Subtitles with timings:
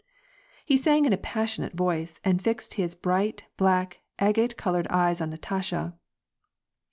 [0.65, 5.29] "He sang in a passionate voice, and fixed his bright, black, agate colored eyes on
[5.29, 5.93] Natasha.